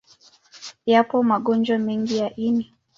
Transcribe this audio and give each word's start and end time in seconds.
Yapo 0.91 1.15
magonjwa 1.29 1.77
mengi 1.85 2.15
ya 2.21 2.29
ini. 2.47 2.65